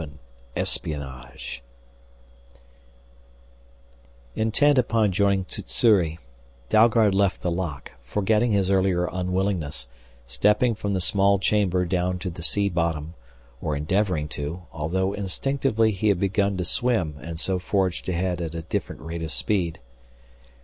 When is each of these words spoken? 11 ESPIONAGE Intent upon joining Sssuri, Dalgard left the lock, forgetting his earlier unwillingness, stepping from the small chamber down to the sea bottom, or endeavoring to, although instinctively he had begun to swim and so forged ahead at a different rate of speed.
11 0.01 0.19
ESPIONAGE 0.55 1.61
Intent 4.33 4.79
upon 4.79 5.11
joining 5.11 5.45
Sssuri, 5.45 6.17
Dalgard 6.69 7.13
left 7.13 7.41
the 7.41 7.51
lock, 7.51 7.91
forgetting 8.01 8.51
his 8.51 8.71
earlier 8.71 9.07
unwillingness, 9.11 9.87
stepping 10.25 10.73
from 10.73 10.95
the 10.95 11.01
small 11.01 11.37
chamber 11.37 11.85
down 11.85 12.17
to 12.17 12.31
the 12.31 12.41
sea 12.41 12.67
bottom, 12.67 13.13
or 13.61 13.75
endeavoring 13.75 14.27
to, 14.29 14.63
although 14.71 15.13
instinctively 15.13 15.91
he 15.91 16.07
had 16.07 16.19
begun 16.19 16.57
to 16.57 16.65
swim 16.65 17.17
and 17.21 17.39
so 17.39 17.59
forged 17.59 18.09
ahead 18.09 18.41
at 18.41 18.55
a 18.55 18.63
different 18.63 19.03
rate 19.03 19.21
of 19.21 19.31
speed. 19.31 19.77